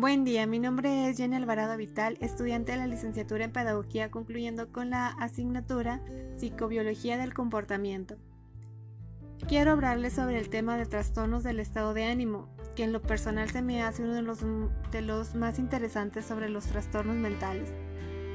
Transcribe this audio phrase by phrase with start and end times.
[0.00, 4.70] Buen día, mi nombre es Jenny Alvarado Vital, estudiante de la licenciatura en Pedagogía concluyendo
[4.70, 6.00] con la asignatura
[6.36, 8.14] Psicobiología del Comportamiento.
[9.48, 13.50] Quiero hablarles sobre el tema de trastornos del estado de ánimo, que en lo personal
[13.50, 14.38] se me hace uno de los,
[14.92, 17.72] de los más interesantes sobre los trastornos mentales.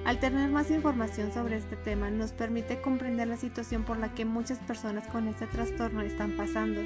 [0.04, 4.26] Al tener más información sobre este tema nos permite comprender la situación por la que
[4.26, 6.82] muchas personas con este trastorno están pasando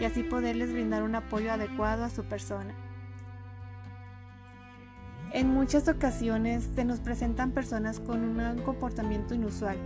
[0.00, 2.74] y así poderles brindar un apoyo adecuado a su persona.
[5.34, 9.78] En muchas ocasiones se nos presentan personas con un comportamiento inusual.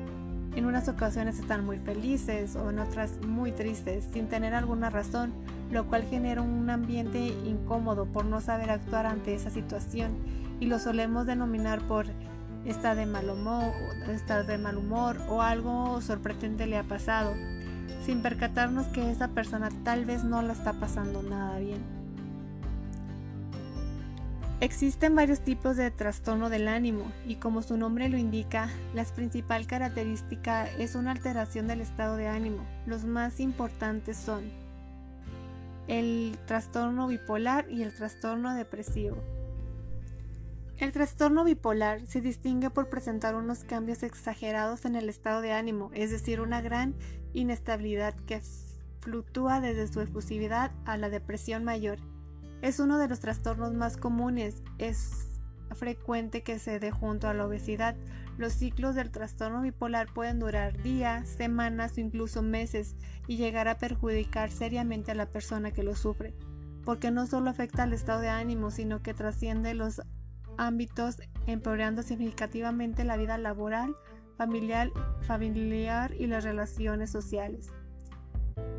[0.56, 5.32] En unas ocasiones están muy felices o en otras muy tristes sin tener alguna razón,
[5.70, 10.16] lo cual genera un ambiente incómodo por no saber actuar ante esa situación
[10.58, 12.06] y lo solemos denominar por
[12.64, 13.72] estar de mal humor,
[14.08, 17.34] estar de mal humor o algo sorprendente le ha pasado,
[18.04, 21.95] sin percatarnos que esa persona tal vez no la está pasando nada bien.
[24.60, 29.66] Existen varios tipos de trastorno del ánimo y como su nombre lo indica, la principal
[29.66, 32.64] característica es una alteración del estado de ánimo.
[32.86, 34.44] Los más importantes son
[35.88, 39.18] el trastorno bipolar y el trastorno depresivo.
[40.78, 45.90] El trastorno bipolar se distingue por presentar unos cambios exagerados en el estado de ánimo,
[45.92, 46.94] es decir, una gran
[47.34, 48.40] inestabilidad que
[49.00, 51.98] fluctúa desde su efusividad a la depresión mayor
[52.62, 54.62] es uno de los trastornos más comunes.
[54.78, 55.40] Es
[55.74, 57.96] frecuente que se dé junto a la obesidad.
[58.38, 62.94] Los ciclos del trastorno bipolar pueden durar días, semanas o incluso meses
[63.26, 66.34] y llegar a perjudicar seriamente a la persona que lo sufre,
[66.84, 70.02] porque no solo afecta al estado de ánimo, sino que trasciende los
[70.58, 73.96] ámbitos empeorando significativamente la vida laboral,
[74.36, 74.90] familiar,
[75.22, 77.72] familiar y las relaciones sociales.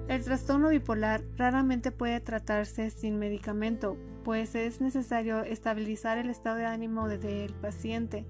[0.07, 6.65] El trastorno bipolar raramente puede tratarse sin medicamento, pues es necesario estabilizar el estado de
[6.65, 8.25] ánimo del paciente.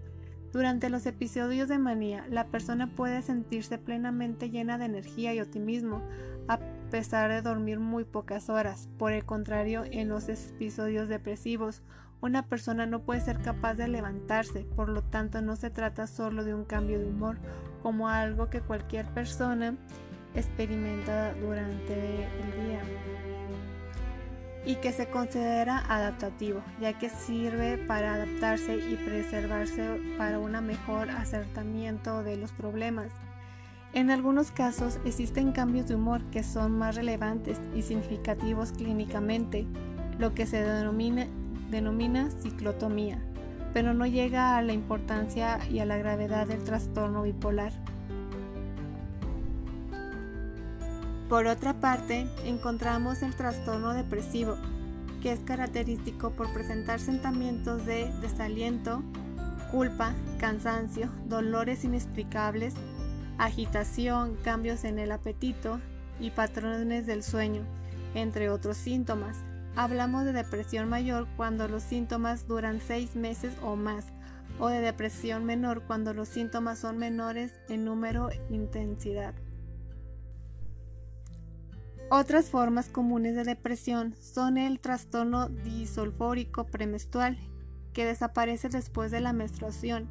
[0.51, 6.01] Durante los episodios de manía, la persona puede sentirse plenamente llena de energía y optimismo,
[6.47, 8.89] a pesar de dormir muy pocas horas.
[8.97, 11.83] Por el contrario, en los episodios depresivos,
[12.21, 16.43] una persona no puede ser capaz de levantarse, por lo tanto no se trata solo
[16.43, 17.37] de un cambio de humor,
[17.83, 19.75] como algo que cualquier persona
[20.35, 22.81] experimenta durante el día
[24.67, 31.09] y que se considera adaptativo, ya que sirve para adaptarse y preservarse para un mejor
[31.09, 33.13] acertamiento de los problemas.
[33.93, 39.65] En algunos casos existen cambios de humor que son más relevantes y significativos clínicamente,
[40.19, 41.27] lo que se denomina,
[41.71, 43.19] denomina ciclotomía,
[43.73, 47.71] pero no llega a la importancia y a la gravedad del trastorno bipolar.
[51.29, 54.55] Por otra parte, encontramos el trastorno depresivo,
[55.21, 59.03] que es característico por presentar sentimientos de desaliento,
[59.69, 62.75] culpa, cansancio, dolores inexplicables,
[63.37, 65.81] agitación, cambios en el apetito
[66.21, 67.63] y patrones del sueño,
[68.15, 69.35] entre otros síntomas.
[69.75, 74.05] Hablamos de depresión mayor cuando los síntomas duran seis meses o más,
[74.59, 79.33] o de depresión menor cuando los síntomas son menores en número e intensidad.
[82.09, 87.37] Otras formas comunes de depresión son el trastorno disolfórico premenstrual,
[87.91, 90.07] que desaparece después de la menstruación,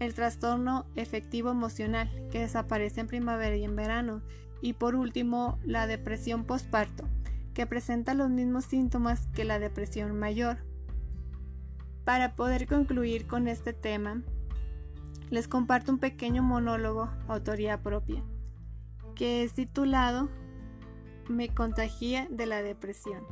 [0.00, 4.20] el trastorno efectivo emocional, que desaparece en primavera y en verano,
[4.60, 7.08] y por último, la depresión postparto,
[7.54, 10.58] que presenta los mismos síntomas que la depresión mayor.
[12.04, 14.22] Para poder concluir con este tema,
[15.30, 18.22] les comparto un pequeño monólogo, autoría propia,
[19.14, 20.28] que es titulado
[21.30, 23.22] me contagié de la depresión.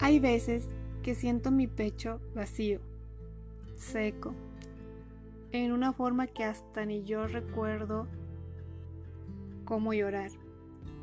[0.00, 0.66] Hay veces
[1.02, 2.80] que siento mi pecho vacío,
[3.76, 4.34] seco,
[5.52, 8.06] en una forma que hasta ni yo recuerdo
[9.64, 10.30] cómo llorar.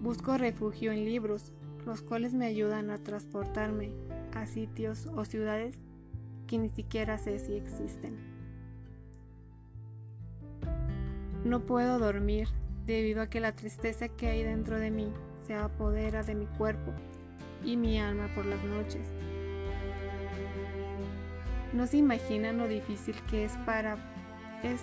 [0.01, 1.53] Busco refugio en libros,
[1.85, 3.91] los cuales me ayudan a transportarme
[4.33, 5.79] a sitios o ciudades
[6.47, 8.17] que ni siquiera sé si existen.
[11.45, 12.47] No puedo dormir
[12.85, 15.11] debido a que la tristeza que hay dentro de mí
[15.45, 16.91] se apodera de mi cuerpo
[17.63, 19.07] y mi alma por las noches.
[21.73, 23.97] No se imaginan lo difícil que es para
[24.63, 24.81] es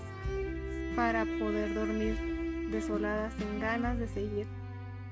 [0.94, 4.46] para poder dormir desolada sin ganas de seguir,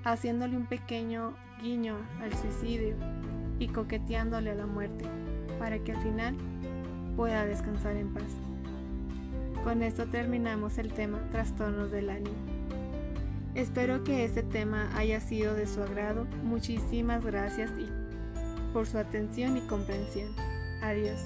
[0.04, 2.96] haciéndole un pequeño guiño al suicidio
[3.58, 5.04] y coqueteándole a la muerte,
[5.58, 6.36] para que al final
[7.16, 8.32] pueda descansar en paz.
[9.64, 12.49] Con esto terminamos el tema trastornos del ánimo.
[13.54, 16.26] Espero que este tema haya sido de su agrado.
[16.44, 17.88] Muchísimas gracias y
[18.72, 20.34] por su atención y comprensión.
[20.82, 21.20] Adiós.